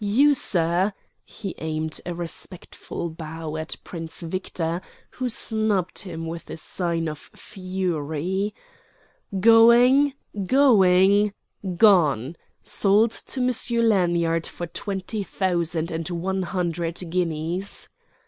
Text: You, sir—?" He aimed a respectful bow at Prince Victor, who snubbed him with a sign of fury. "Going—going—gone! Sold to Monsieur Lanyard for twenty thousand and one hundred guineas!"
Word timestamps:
You, 0.03 0.33
sir—?" 0.33 0.93
He 1.23 1.53
aimed 1.59 2.01
a 2.07 2.15
respectful 2.15 3.11
bow 3.11 3.55
at 3.55 3.75
Prince 3.83 4.21
Victor, 4.21 4.81
who 5.11 5.29
snubbed 5.29 5.99
him 5.99 6.25
with 6.25 6.49
a 6.49 6.57
sign 6.57 7.07
of 7.07 7.19
fury. 7.35 8.51
"Going—going—gone! 9.39 12.35
Sold 12.63 13.11
to 13.11 13.41
Monsieur 13.41 13.83
Lanyard 13.83 14.47
for 14.47 14.65
twenty 14.65 15.21
thousand 15.23 15.91
and 15.91 16.09
one 16.09 16.41
hundred 16.41 16.99
guineas!" 17.11 17.87